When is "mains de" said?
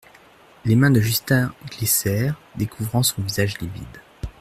0.75-0.99